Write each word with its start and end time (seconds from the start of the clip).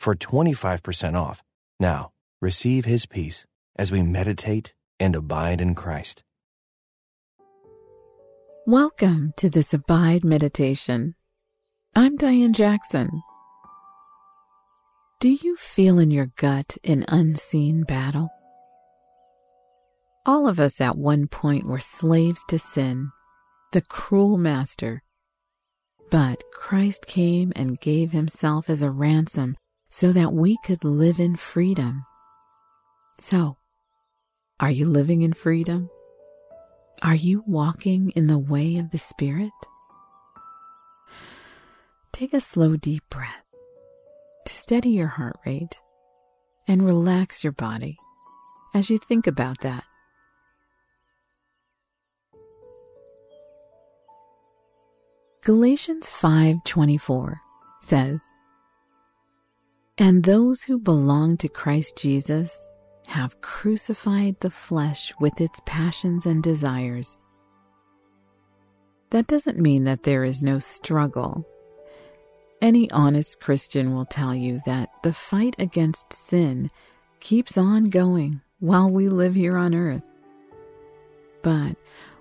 for 0.00 0.14
25% 0.14 1.14
off. 1.14 1.42
Now, 1.78 2.10
receive 2.40 2.86
his 2.86 3.04
peace 3.04 3.44
as 3.76 3.92
we 3.92 4.02
meditate 4.02 4.72
and 4.98 5.14
abide 5.14 5.60
in 5.60 5.74
Christ. 5.74 6.24
Welcome 8.66 9.32
to 9.36 9.50
this 9.50 9.74
Abide 9.74 10.24
Meditation. 10.24 11.14
I'm 11.94 12.16
Dianne 12.16 12.52
Jackson. 12.52 13.10
Do 15.20 15.28
you 15.28 15.56
feel 15.56 15.98
in 15.98 16.10
your 16.10 16.30
gut 16.36 16.78
an 16.82 17.04
unseen 17.08 17.82
battle? 17.82 18.30
All 20.24 20.48
of 20.48 20.60
us 20.60 20.80
at 20.80 20.96
one 20.96 21.26
point 21.26 21.66
were 21.66 21.80
slaves 21.80 22.42
to 22.48 22.58
sin, 22.58 23.10
the 23.72 23.82
cruel 23.82 24.38
master. 24.38 25.02
But 26.10 26.42
Christ 26.52 27.06
came 27.06 27.52
and 27.54 27.80
gave 27.80 28.12
himself 28.12 28.70
as 28.70 28.82
a 28.82 28.90
ransom 28.90 29.56
so 29.90 30.12
that 30.12 30.32
we 30.32 30.56
could 30.64 30.84
live 30.84 31.18
in 31.18 31.36
freedom. 31.36 32.06
So, 33.18 33.56
are 34.58 34.70
you 34.70 34.86
living 34.86 35.22
in 35.22 35.32
freedom? 35.32 35.90
Are 37.02 37.14
you 37.14 37.42
walking 37.46 38.10
in 38.10 38.26
the 38.26 38.38
way 38.38 38.76
of 38.76 38.90
the 38.90 38.98
Spirit? 38.98 39.52
Take 42.12 42.32
a 42.34 42.40
slow, 42.40 42.76
deep 42.76 43.02
breath 43.10 43.44
to 44.46 44.52
steady 44.52 44.90
your 44.90 45.08
heart 45.08 45.36
rate 45.44 45.80
and 46.68 46.84
relax 46.84 47.42
your 47.42 47.52
body 47.52 47.98
as 48.74 48.90
you 48.90 48.98
think 48.98 49.26
about 49.26 49.60
that. 49.62 49.84
Galatians 55.42 56.06
5:24 56.06 57.40
says, 57.80 58.22
and 60.00 60.24
those 60.24 60.62
who 60.62 60.78
belong 60.78 61.36
to 61.36 61.46
Christ 61.46 61.94
Jesus 61.98 62.68
have 63.06 63.42
crucified 63.42 64.34
the 64.40 64.50
flesh 64.50 65.12
with 65.20 65.38
its 65.42 65.60
passions 65.66 66.24
and 66.24 66.42
desires. 66.42 67.18
That 69.10 69.26
doesn't 69.26 69.58
mean 69.58 69.84
that 69.84 70.04
there 70.04 70.24
is 70.24 70.40
no 70.40 70.58
struggle. 70.58 71.46
Any 72.62 72.90
honest 72.90 73.40
Christian 73.40 73.94
will 73.94 74.06
tell 74.06 74.34
you 74.34 74.60
that 74.64 74.88
the 75.02 75.12
fight 75.12 75.54
against 75.58 76.14
sin 76.14 76.70
keeps 77.20 77.58
on 77.58 77.90
going 77.90 78.40
while 78.58 78.90
we 78.90 79.10
live 79.10 79.34
here 79.34 79.58
on 79.58 79.74
earth. 79.74 80.04
But 81.42 81.76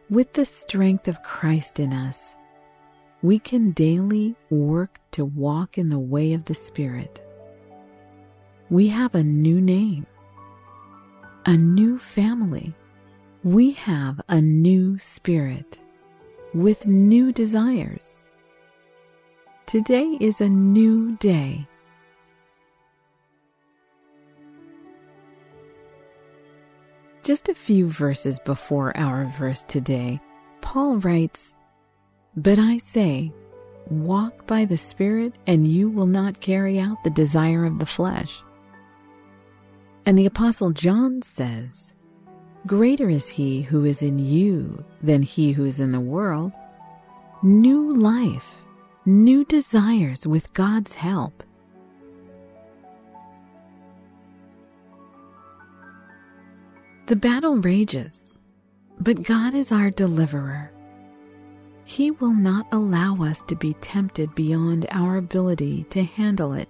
with 0.10 0.34
the 0.34 0.46
strength 0.46 1.08
of 1.08 1.24
Christ 1.24 1.80
in 1.80 1.94
us, 1.94 2.36
we 3.22 3.40
can 3.40 3.72
daily 3.72 4.36
work 4.50 5.00
to 5.12 5.24
walk 5.24 5.78
in 5.78 5.90
the 5.90 6.00
way 6.00 6.34
of 6.34 6.44
the 6.44 6.56
Spirit 6.56 7.24
we 8.70 8.88
have 8.88 9.16
a 9.16 9.24
new 9.24 9.60
name, 9.60 10.06
a 11.46 11.58
new 11.58 11.98
family. 11.98 12.74
We 13.44 13.72
have 13.72 14.22
a 14.30 14.40
new 14.42 15.00
spirit 15.00 15.80
with 16.54 16.86
new 16.86 17.32
desires. 17.32 18.24
Today 19.66 20.18
is 20.20 20.42
a 20.42 20.50
new 20.50 21.16
day. 21.18 21.68
Just 27.24 27.50
a 27.50 27.56
few 27.56 27.88
verses 27.88 28.40
before 28.40 28.96
our 28.98 29.26
verse 29.26 29.64
today, 29.64 30.20
Paul 30.62 30.98
writes, 30.98 31.56
But 32.36 32.60
I 32.60 32.78
say, 32.78 33.32
walk 33.90 34.46
by 34.48 34.66
the 34.66 34.78
Spirit, 34.78 35.34
and 35.48 35.68
you 35.68 35.90
will 35.90 36.08
not 36.08 36.40
carry 36.40 36.80
out 36.80 37.04
the 37.04 37.10
desire 37.10 37.66
of 37.66 37.80
the 37.80 37.86
flesh. 37.86 38.42
And 40.10 40.18
the 40.18 40.26
Apostle 40.26 40.72
John 40.72 41.22
says, 41.22 41.94
Greater 42.66 43.12
is 43.12 43.28
he 43.30 43.62
who 43.62 43.86
is 43.86 44.02
in 44.02 44.18
you 44.18 44.84
than 45.04 45.22
he 45.22 45.52
who 45.52 45.66
is 45.66 45.80
in 45.80 45.92
the 45.92 46.00
world. 46.00 46.56
New 47.44 47.94
life, 47.94 48.64
new 49.06 49.46
desires 49.46 50.26
with 50.26 50.52
God's 50.54 50.96
help. 50.96 51.44
The 57.06 57.16
battle 57.16 57.58
rages, 57.58 58.34
but 59.00 59.22
God 59.22 59.54
is 59.54 59.72
our 59.72 59.92
deliverer. 59.92 60.72
He 61.86 62.10
will 62.10 62.34
not 62.34 62.66
allow 62.72 63.18
us 63.22 63.44
to 63.44 63.56
be 63.56 63.76
tempted 63.76 64.34
beyond 64.34 64.88
our 64.90 65.18
ability 65.18 65.84
to 65.92 66.02
handle 66.02 66.54
it 66.54 66.68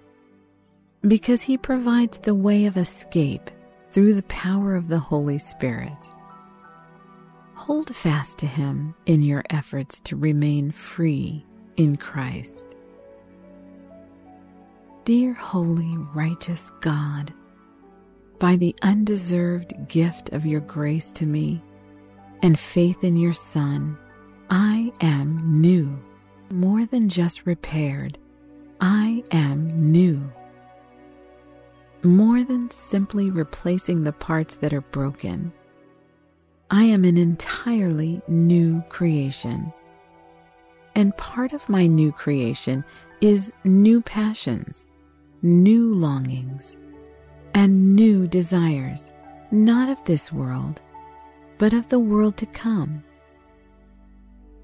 because 1.06 1.42
He 1.42 1.56
provides 1.56 2.18
the 2.18 2.34
way 2.34 2.66
of 2.66 2.76
escape 2.76 3.50
through 3.92 4.14
the 4.14 4.22
power 4.24 4.74
of 4.74 4.88
the 4.88 4.98
Holy 4.98 5.38
Spirit. 5.38 5.96
Hold 7.54 7.94
fast 7.94 8.38
to 8.38 8.46
Him 8.46 8.94
in 9.06 9.22
your 9.22 9.44
efforts 9.50 10.00
to 10.00 10.16
remain 10.16 10.70
free 10.70 11.44
in 11.76 11.96
Christ. 11.96 12.64
Dear 15.04 15.32
holy, 15.32 15.96
righteous 16.14 16.70
God, 16.80 17.32
by 18.38 18.56
the 18.56 18.74
undeserved 18.82 19.88
gift 19.88 20.32
of 20.32 20.46
your 20.46 20.60
grace 20.60 21.10
to 21.12 21.26
me 21.26 21.62
and 22.42 22.58
faith 22.58 23.02
in 23.02 23.16
your 23.16 23.32
Son, 23.32 23.98
I 24.50 24.92
am 25.00 25.60
new, 25.60 25.98
more 26.50 26.84
than 26.86 27.08
just 27.08 27.46
repaired. 27.46 28.18
I 28.80 29.22
am 29.30 29.90
new 29.90 30.30
more 32.04 32.42
than 32.42 32.70
simply 32.70 33.30
replacing 33.30 34.04
the 34.04 34.12
parts 34.12 34.56
that 34.56 34.72
are 34.72 34.80
broken. 34.80 35.52
I 36.70 36.84
am 36.84 37.04
an 37.04 37.16
entirely 37.16 38.22
new 38.28 38.82
creation. 38.88 39.72
And 40.94 41.16
part 41.16 41.52
of 41.52 41.68
my 41.68 41.86
new 41.86 42.12
creation 42.12 42.84
is 43.20 43.52
new 43.64 44.00
passions, 44.02 44.86
new 45.42 45.94
longings, 45.94 46.76
and 47.54 47.96
new 47.96 48.26
desires, 48.26 49.12
not 49.50 49.88
of 49.88 50.02
this 50.04 50.32
world, 50.32 50.80
but 51.58 51.72
of 51.72 51.88
the 51.88 51.98
world 51.98 52.36
to 52.38 52.46
come. 52.46 53.02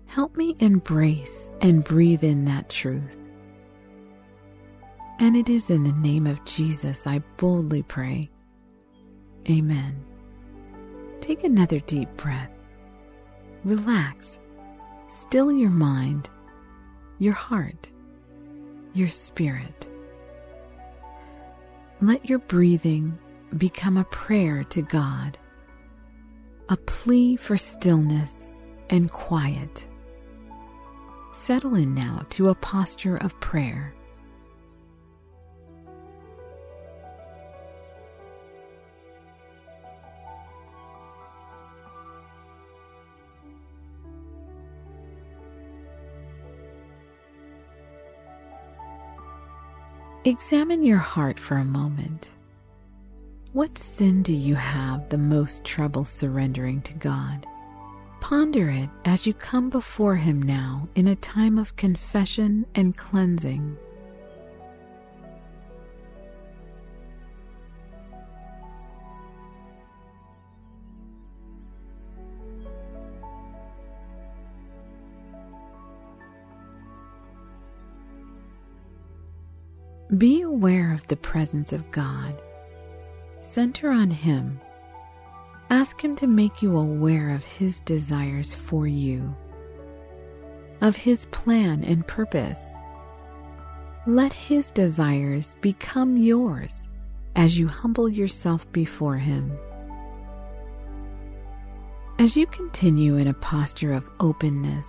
Help 0.07 0.37
me 0.37 0.57
embrace 0.61 1.51
and 1.61 1.85
breathe 1.85 2.25
in 2.25 2.45
that 2.45 2.71
truth. 2.71 3.19
And 5.19 5.37
it 5.37 5.49
is 5.49 5.71
in 5.71 5.85
the 5.85 5.93
name 5.93 6.27
of 6.27 6.45
Jesus 6.45 7.07
I 7.07 7.21
boldly 7.39 7.83
pray. 7.83 8.31
Amen. 9.49 10.05
Take 11.21 11.45
another 11.45 11.81
deep 11.81 12.09
breath. 12.17 12.51
Relax. 13.65 14.39
Still 15.09 15.51
your 15.51 15.71
mind, 15.71 16.29
your 17.19 17.33
heart, 17.33 17.91
your 18.93 19.09
spirit. 19.09 19.89
Let 22.01 22.29
your 22.29 22.41
breathing 22.41 23.19
become 23.57 23.97
a 23.97 24.05
prayer 24.05 24.65
to 24.65 24.83
God, 24.83 25.39
a 26.69 26.77
plea 26.77 27.37
for 27.37 27.57
stillness 27.57 28.53
and 28.91 29.11
quiet. 29.11 29.87
Settle 31.33 31.75
in 31.77 31.95
now 31.95 32.23
to 32.31 32.49
a 32.49 32.55
posture 32.55 33.17
of 33.17 33.39
prayer. 33.41 33.95
Examine 50.27 50.85
your 50.85 50.99
heart 50.99 51.39
for 51.39 51.57
a 51.57 51.65
moment. 51.65 52.31
What 53.53 53.79
sin 53.79 54.25
do 54.25 54.35
you 54.35 54.57
have 54.57 55.09
the 55.09 55.19
most 55.19 55.63
trouble 55.63 56.05
surrendering 56.05 56.83
to 56.83 56.95
God? 56.95 57.47
Ponder 58.19 58.69
it 58.69 58.91
as 59.05 59.25
you 59.25 59.35
come 59.35 59.71
before 59.71 60.17
Him 60.17 60.43
now 60.43 60.89
in 60.97 61.07
a 61.07 61.15
time 61.15 61.59
of 61.59 61.77
confession 61.77 62.67
and 62.75 62.97
cleansing. 62.97 63.77
Be 80.15 80.43
aware 80.43 80.93
of 80.93 81.05
the 81.09 81.17
presence 81.17 81.73
of 81.73 81.91
God. 81.91 82.41
Center 83.41 83.91
on 83.91 84.09
Him. 84.09 84.61
Ask 85.69 86.01
Him 86.01 86.15
to 86.17 86.29
make 86.29 86.63
you 86.63 86.77
aware 86.77 87.31
of 87.31 87.43
His 87.45 87.81
desires 87.81 88.55
for 88.55 88.87
you, 88.87 89.35
of 90.81 90.95
His 90.95 91.25
plan 91.27 91.83
and 91.83 92.07
purpose. 92.07 92.71
Let 94.07 94.33
His 94.33 94.71
desires 94.71 95.57
become 95.61 96.17
yours 96.17 96.85
as 97.35 97.59
you 97.59 97.67
humble 97.67 98.09
yourself 98.09 98.71
before 98.71 99.17
Him. 99.17 99.59
As 102.21 102.37
you 102.37 102.47
continue 102.47 103.17
in 103.17 103.27
a 103.27 103.35
posture 103.35 103.93
of 103.93 104.09
openness, 104.21 104.89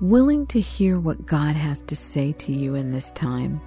willing 0.00 0.46
to 0.46 0.60
hear 0.60 1.00
what 1.00 1.26
God 1.26 1.56
has 1.56 1.80
to 1.82 1.96
say 1.96 2.30
to 2.30 2.52
you 2.52 2.76
in 2.76 2.92
this 2.92 3.10
time, 3.10 3.60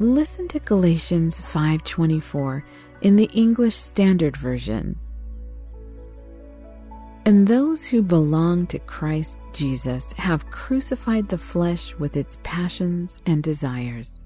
listen 0.00 0.48
to 0.48 0.58
Galatians 0.58 1.38
5:24 1.38 2.64
in 3.02 3.16
the 3.16 3.30
English 3.34 3.76
Standard 3.76 4.34
Version. 4.34 4.96
And 7.26 7.46
those 7.46 7.84
who 7.84 8.02
belong 8.02 8.66
to 8.68 8.78
Christ 8.78 9.36
Jesus 9.52 10.12
have 10.12 10.50
crucified 10.50 11.28
the 11.28 11.36
flesh 11.36 11.94
with 11.98 12.16
its 12.16 12.38
passions 12.42 13.18
and 13.26 13.42
desires. 13.42 14.20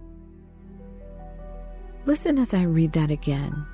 Listen 2.07 2.39
as 2.39 2.55
I 2.55 2.63
read 2.63 2.93
that 2.93 3.11
again. 3.11 3.67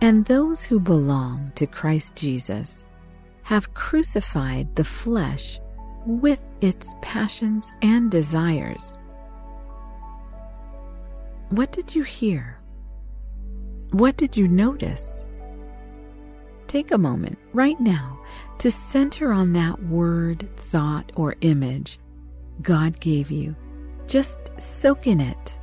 And 0.00 0.24
those 0.24 0.62
who 0.64 0.80
belong 0.80 1.52
to 1.56 1.66
Christ 1.66 2.16
Jesus 2.16 2.86
have 3.42 3.74
crucified 3.74 4.74
the 4.74 4.84
flesh 4.84 5.60
with 6.06 6.42
its 6.62 6.94
passions 7.02 7.70
and 7.82 8.10
desires. 8.10 8.98
What 11.52 11.70
did 11.70 11.94
you 11.94 12.02
hear? 12.02 12.58
What 13.90 14.16
did 14.16 14.38
you 14.38 14.48
notice? 14.48 15.26
Take 16.66 16.92
a 16.92 16.96
moment 16.96 17.38
right 17.52 17.78
now 17.78 18.18
to 18.56 18.70
center 18.70 19.30
on 19.32 19.52
that 19.52 19.82
word, 19.82 20.48
thought, 20.56 21.12
or 21.14 21.36
image 21.42 21.98
God 22.62 22.98
gave 23.00 23.30
you. 23.30 23.54
Just 24.06 24.38
soak 24.58 25.06
in 25.06 25.20
it. 25.20 25.58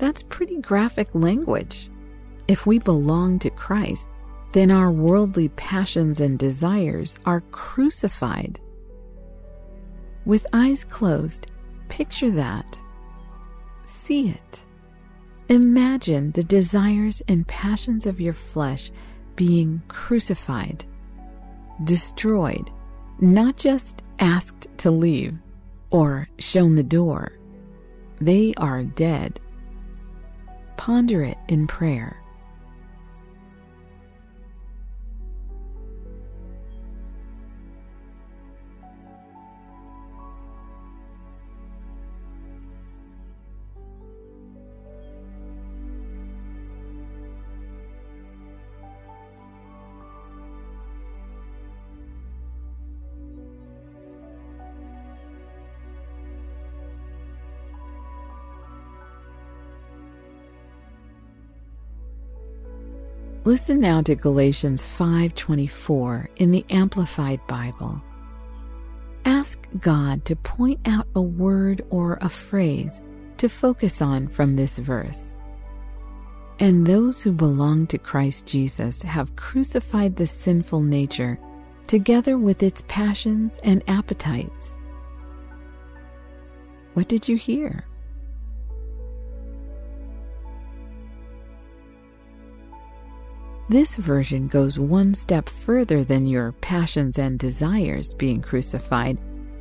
That's 0.00 0.22
pretty 0.22 0.56
graphic 0.56 1.14
language. 1.14 1.90
If 2.48 2.66
we 2.66 2.78
belong 2.78 3.38
to 3.40 3.50
Christ, 3.50 4.08
then 4.52 4.70
our 4.70 4.90
worldly 4.90 5.50
passions 5.50 6.20
and 6.20 6.38
desires 6.38 7.18
are 7.26 7.42
crucified. 7.52 8.58
With 10.24 10.46
eyes 10.54 10.84
closed, 10.84 11.48
picture 11.90 12.30
that. 12.30 12.78
See 13.84 14.30
it. 14.30 14.64
Imagine 15.50 16.32
the 16.32 16.44
desires 16.44 17.20
and 17.28 17.46
passions 17.46 18.06
of 18.06 18.22
your 18.22 18.32
flesh 18.32 18.90
being 19.36 19.82
crucified, 19.88 20.82
destroyed, 21.84 22.70
not 23.20 23.58
just 23.58 24.00
asked 24.18 24.66
to 24.78 24.90
leave 24.90 25.36
or 25.90 26.26
shown 26.38 26.74
the 26.74 26.82
door. 26.82 27.32
They 28.18 28.54
are 28.56 28.82
dead. 28.84 29.40
Ponder 30.80 31.22
it 31.22 31.36
in 31.46 31.66
prayer. 31.66 32.16
Listen 63.44 63.80
now 63.80 64.02
to 64.02 64.14
Galatians 64.14 64.84
5:24 64.84 66.28
in 66.36 66.50
the 66.50 66.62
Amplified 66.68 67.40
Bible. 67.46 68.02
Ask 69.24 69.66
God 69.80 70.26
to 70.26 70.36
point 70.36 70.80
out 70.84 71.06
a 71.14 71.22
word 71.22 71.80
or 71.88 72.18
a 72.20 72.28
phrase 72.28 73.00
to 73.38 73.48
focus 73.48 74.02
on 74.02 74.28
from 74.28 74.56
this 74.56 74.76
verse. 74.76 75.34
And 76.58 76.86
those 76.86 77.22
who 77.22 77.32
belong 77.32 77.86
to 77.86 77.96
Christ 77.96 78.44
Jesus 78.44 79.00
have 79.00 79.36
crucified 79.36 80.16
the 80.16 80.26
sinful 80.26 80.82
nature 80.82 81.38
together 81.86 82.36
with 82.36 82.62
its 82.62 82.84
passions 82.88 83.58
and 83.64 83.82
appetites. 83.88 84.74
What 86.92 87.08
did 87.08 87.26
you 87.26 87.36
hear? 87.36 87.86
This 93.70 93.94
version 93.94 94.48
goes 94.48 94.80
one 94.80 95.14
step 95.14 95.48
further 95.48 96.02
than 96.02 96.26
your 96.26 96.50
passions 96.60 97.20
and 97.20 97.38
desires 97.38 98.12
being 98.14 98.42
crucified. 98.42 99.16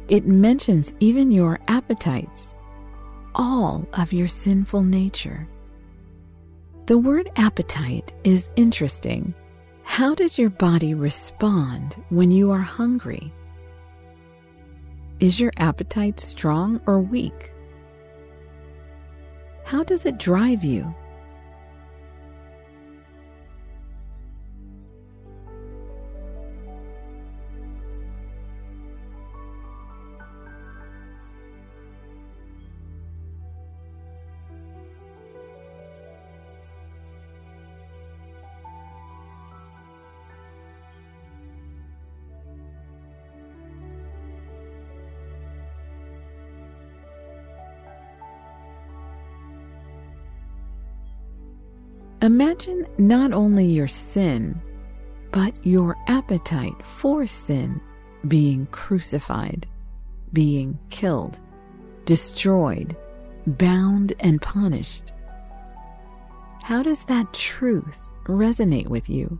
It 0.07 0.25
mentions 0.25 0.91
even 0.99 1.29
your 1.29 1.59
appetites, 1.67 2.57
all 3.35 3.87
of 3.93 4.11
your 4.11 4.27
sinful 4.27 4.81
nature. 4.81 5.47
The 6.87 6.97
word 6.97 7.29
appetite 7.35 8.11
is 8.23 8.49
interesting. 8.55 9.35
How 9.83 10.15
does 10.15 10.39
your 10.39 10.49
body 10.49 10.95
respond 10.95 12.03
when 12.09 12.31
you 12.31 12.49
are 12.49 12.57
hungry? 12.57 13.31
Is 15.19 15.39
your 15.39 15.51
appetite 15.57 16.19
strong 16.19 16.81
or 16.87 16.99
weak? 16.99 17.53
How 19.65 19.83
does 19.83 20.07
it 20.07 20.17
drive 20.17 20.63
you? 20.63 20.95
Imagine 52.21 52.85
not 52.97 53.31
only 53.31 53.65
your 53.65 53.88
sin, 53.88 54.61
but 55.31 55.57
your 55.65 55.95
appetite 56.07 56.83
for 56.83 57.25
sin 57.25 57.79
being 58.27 58.65
crucified, 58.71 59.65
being 60.33 60.77
killed, 60.89 61.39
destroyed, 62.03 62.97
bound, 63.47 64.11
and 64.19 64.41
punished. 64.41 65.13
How 66.63 66.83
does 66.83 67.05
that 67.05 67.33
truth 67.33 68.11
resonate 68.25 68.89
with 68.89 69.09
you? 69.09 69.39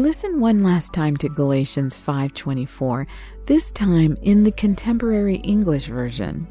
Listen 0.00 0.40
one 0.40 0.62
last 0.62 0.94
time 0.94 1.14
to 1.18 1.28
Galatians 1.28 1.94
5:24, 1.94 3.06
this 3.44 3.70
time 3.70 4.16
in 4.22 4.44
the 4.44 4.52
contemporary 4.52 5.36
English 5.36 5.88
version. 5.88 6.48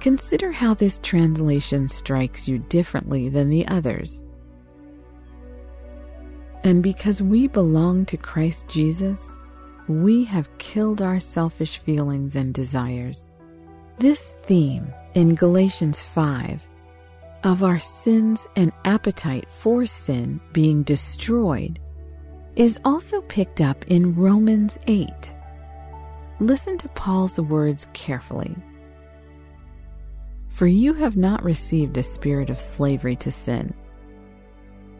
Consider 0.00 0.50
how 0.50 0.74
this 0.74 0.98
translation 0.98 1.86
strikes 1.86 2.48
you 2.48 2.58
differently 2.58 3.28
than 3.28 3.50
the 3.50 3.64
others. 3.68 4.20
And 6.64 6.82
because 6.82 7.22
we 7.22 7.46
belong 7.46 8.04
to 8.06 8.16
Christ 8.16 8.66
Jesus, 8.66 9.30
we 9.86 10.24
have 10.24 10.58
killed 10.58 11.00
our 11.00 11.20
selfish 11.20 11.78
feelings 11.78 12.34
and 12.34 12.52
desires. 12.52 13.30
This 14.00 14.34
theme 14.42 14.92
in 15.14 15.36
Galatians 15.36 16.00
5 16.00 16.68
of 17.44 17.64
our 17.64 17.78
sins 17.78 18.46
and 18.56 18.72
appetite 18.84 19.48
for 19.50 19.84
sin 19.86 20.40
being 20.52 20.82
destroyed 20.82 21.78
is 22.54 22.78
also 22.84 23.20
picked 23.22 23.60
up 23.60 23.84
in 23.88 24.14
Romans 24.14 24.78
8. 24.86 25.08
Listen 26.38 26.78
to 26.78 26.88
Paul's 26.90 27.38
words 27.40 27.88
carefully. 27.92 28.54
For 30.48 30.66
you 30.66 30.92
have 30.94 31.16
not 31.16 31.42
received 31.42 31.96
a 31.96 32.02
spirit 32.02 32.50
of 32.50 32.60
slavery 32.60 33.16
to 33.16 33.32
sin, 33.32 33.72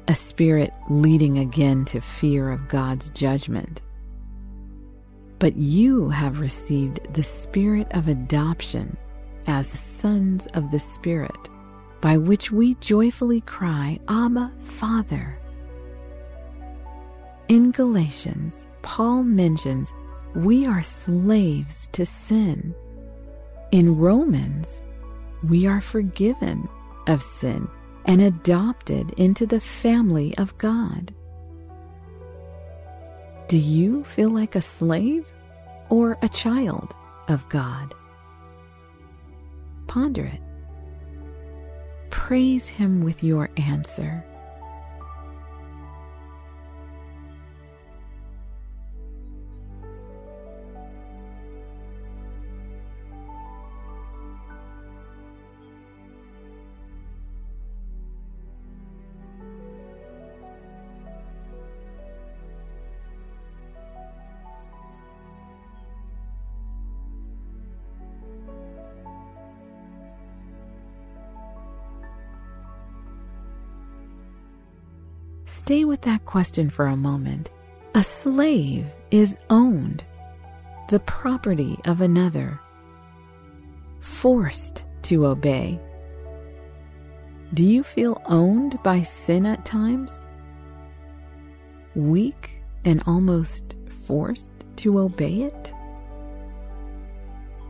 a 0.09 0.15
spirit 0.15 0.73
leading 0.89 1.39
again 1.39 1.85
to 1.87 2.01
fear 2.01 2.51
of 2.51 2.69
God's 2.69 3.11
judgment. 3.11 3.83
But 5.39 5.57
you 5.57 6.09
have 6.09 6.41
received 6.41 7.13
the 7.15 7.23
spirit 7.23 7.89
of 7.91 8.09
adoption 8.09 8.97
as 9.47 9.67
sons 9.67 10.47
of 10.55 10.71
the 10.71 10.79
Spirit 10.79 11.49
by 12.02 12.18
which 12.18 12.50
we 12.50 12.75
joyfully 12.75 13.40
cry, 13.42 13.99
Abba, 14.09 14.52
Father. 14.61 15.38
In 17.49 17.71
Galatians, 17.71 18.66
Paul 18.82 19.23
mentions 19.23 19.92
we 20.35 20.66
are 20.66 20.82
slaves 20.82 21.88
to 21.92 22.04
sin. 22.04 22.75
In 23.71 23.97
Romans, 23.97 24.85
we 25.49 25.66
are 25.66 25.80
forgiven 25.80 26.68
of 27.06 27.23
sin 27.23 27.68
and 28.04 28.21
adopted 28.21 29.12
into 29.12 29.47
the 29.47 29.61
family 29.61 30.37
of 30.38 30.59
God. 30.59 31.14
Do 33.47 33.59
you 33.59 34.02
feel 34.02 34.30
like 34.30 34.56
a 34.56 34.62
slave 34.62 35.25
or 35.88 36.18
a 36.21 36.28
child 36.28 36.97
of 37.28 37.49
God? 37.49 37.94
Ponder 39.87 40.25
it 40.25 40.40
praise 42.12 42.69
Him 42.69 43.02
with 43.02 43.25
your 43.25 43.50
answer. 43.57 44.25
Stay 75.64 75.85
with 75.85 76.00
that 76.00 76.25
question 76.25 76.69
for 76.69 76.87
a 76.87 76.97
moment. 76.97 77.49
A 77.95 78.02
slave 78.02 78.85
is 79.12 79.37
owned, 79.49 80.04
the 80.88 80.99
property 80.99 81.78
of 81.85 82.00
another, 82.00 82.59
forced 84.00 84.85
to 85.02 85.25
obey. 85.25 85.78
Do 87.54 87.64
you 87.64 87.85
feel 87.85 88.21
owned 88.26 88.83
by 88.83 89.02
sin 89.02 89.47
at 89.47 89.64
times? 89.64 90.26
Weak 91.95 92.61
and 92.85 93.00
almost 93.07 93.76
forced 94.04 94.54
to 94.78 94.99
obey 94.99 95.42
it? 95.42 95.73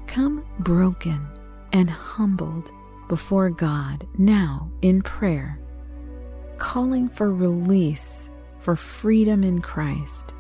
Come 0.07 0.47
broken 0.61 1.21
and 1.75 1.91
humbled 1.91 2.71
before 3.11 3.51
God 3.51 4.07
now 4.17 4.73
in 4.81 5.03
prayer 5.03 5.59
calling 6.63 7.09
for 7.09 7.29
release, 7.35 8.31
for 8.61 8.77
freedom 8.77 9.43
in 9.43 9.61
Christ. 9.61 10.33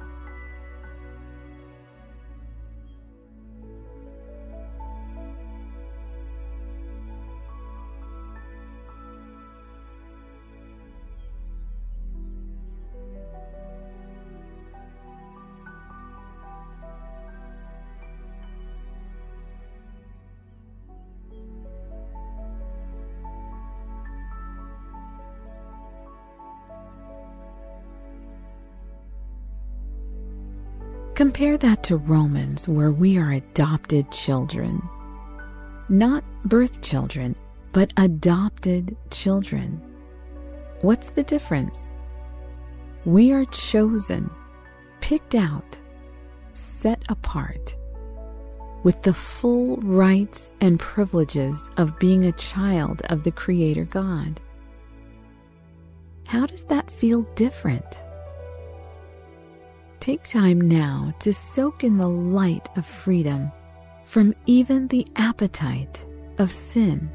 Compare 31.22 31.56
that 31.58 31.84
to 31.84 31.98
Romans, 31.98 32.66
where 32.66 32.90
we 32.90 33.16
are 33.16 33.30
adopted 33.30 34.10
children. 34.10 34.82
Not 35.88 36.24
birth 36.46 36.82
children, 36.82 37.36
but 37.70 37.92
adopted 37.96 38.96
children. 39.12 39.80
What's 40.80 41.10
the 41.10 41.22
difference? 41.22 41.92
We 43.04 43.30
are 43.30 43.44
chosen, 43.44 44.32
picked 45.00 45.36
out, 45.36 45.78
set 46.54 47.04
apart, 47.08 47.76
with 48.82 49.00
the 49.02 49.14
full 49.14 49.76
rights 49.76 50.50
and 50.60 50.80
privileges 50.80 51.70
of 51.76 52.00
being 52.00 52.24
a 52.24 52.32
child 52.32 53.00
of 53.10 53.22
the 53.22 53.30
Creator 53.30 53.84
God. 53.84 54.40
How 56.26 56.46
does 56.46 56.64
that 56.64 56.90
feel 56.90 57.22
different? 57.36 57.96
Take 60.02 60.24
time 60.24 60.60
now 60.60 61.14
to 61.20 61.32
soak 61.32 61.84
in 61.84 61.96
the 61.96 62.08
light 62.08 62.68
of 62.76 62.84
freedom 62.84 63.52
from 64.02 64.34
even 64.46 64.88
the 64.88 65.06
appetite 65.14 66.04
of 66.38 66.50
sin. 66.50 67.08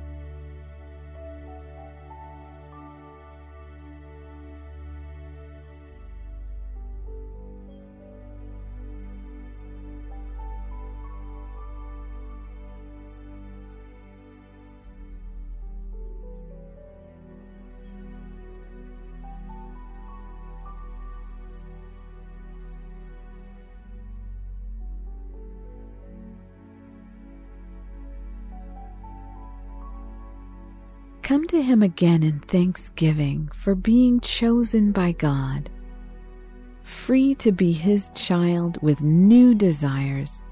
Come 31.27 31.45
to 31.47 31.61
Him 31.61 31.83
again 31.83 32.23
in 32.23 32.39
thanksgiving 32.39 33.49
for 33.53 33.75
being 33.75 34.21
chosen 34.21 34.93
by 34.93 35.11
God, 35.11 35.69
free 36.83 37.35
to 37.35 37.51
be 37.51 37.73
His 37.73 38.09
child 38.15 38.81
with 38.81 39.01
new 39.01 39.53
desires, 39.53 40.45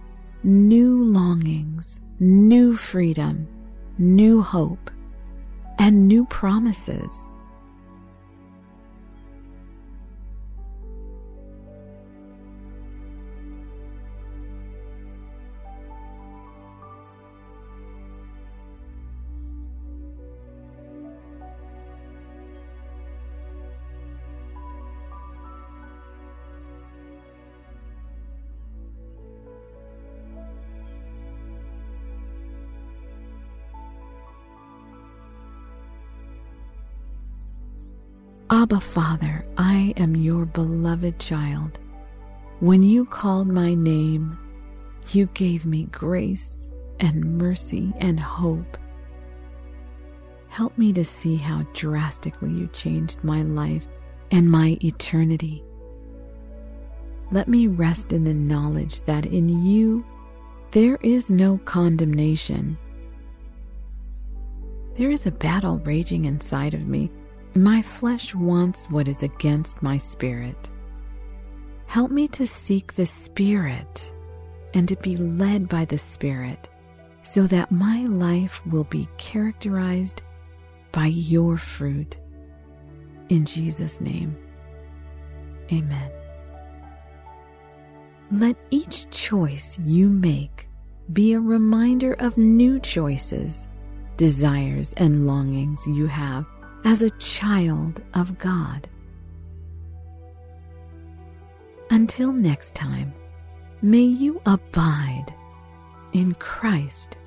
new 0.44 1.02
longings, 1.06 2.02
new 2.20 2.76
freedom, 2.76 3.48
new 3.98 4.42
hope, 4.42 4.92
and 5.80 6.10
new 6.10 6.26
promises. 6.26 7.30
Abba, 38.56 38.80
Father, 38.80 39.46
I 39.58 39.94
am 39.98 40.16
your 40.16 40.46
beloved 40.46 41.20
child. 41.20 41.78
When 42.62 42.84
you 42.84 43.04
called 43.04 43.50
my 43.50 43.74
name, 43.74 44.40
you 45.12 45.26
gave 45.34 45.66
me 45.66 45.88
grace 45.88 46.70
and 47.02 47.38
mercy 47.38 47.92
and 47.98 48.18
hope. 48.18 48.78
Help 50.48 50.78
me 50.78 50.94
to 50.94 51.04
see 51.04 51.36
how 51.36 51.64
drastically 51.74 52.50
you 52.50 52.68
changed 52.68 53.22
my 53.26 53.44
life 53.44 53.86
and 54.32 54.50
my 54.50 54.78
eternity. 54.82 55.62
Let 57.32 57.50
me 57.50 57.68
rest 57.68 58.14
in 58.14 58.24
the 58.24 58.34
knowledge 58.34 59.02
that 59.02 59.26
in 59.26 59.66
you 59.66 60.06
there 60.72 60.98
is 61.02 61.30
no 61.30 61.58
condemnation. 61.66 62.78
There 64.94 65.12
is 65.12 65.26
a 65.26 65.32
battle 65.32 65.80
raging 65.80 66.24
inside 66.24 66.74
of 66.74 66.88
me. 66.88 67.12
My 67.58 67.82
flesh 67.82 68.36
wants 68.36 68.86
what 68.90 69.08
is 69.08 69.24
against 69.24 69.82
my 69.82 69.98
spirit. 69.98 70.72
Help 71.86 72.12
me 72.12 72.28
to 72.30 72.46
seek 72.46 72.94
the 72.94 73.06
Spirit 73.06 74.14
and 74.74 74.90
to 74.90 74.98
be 74.98 75.16
led 75.16 75.70
by 75.70 75.86
the 75.86 75.98
Spirit 75.98 76.68
so 77.24 77.48
that 77.48 77.72
my 77.72 78.02
life 78.08 78.62
will 78.66 78.84
be 78.84 79.08
characterized 79.18 80.22
by 80.92 81.06
your 81.06 81.58
fruit. 81.58 82.20
In 83.30 83.46
Jesus' 83.46 84.02
name, 84.02 84.36
amen. 85.72 86.12
Let 88.32 88.58
each 88.70 89.10
choice 89.12 89.80
you 89.80 90.10
make 90.10 90.68
be 91.14 91.32
a 91.32 91.40
reminder 91.40 92.16
of 92.20 92.38
new 92.38 92.82
choices, 92.82 93.70
desires, 94.18 94.94
and 94.98 95.26
longings 95.26 95.88
you 95.88 96.08
have 96.08 96.46
as 96.86 97.02
a 97.02 97.10
child 97.12 98.02
of 98.14 98.38
God. 98.38 98.88
Until 101.90 102.32
next 102.32 102.76
time, 102.76 103.14
may 103.82 104.04
you 104.04 104.40
abide 104.46 105.26
in 106.14 106.36
Christ 106.36 107.18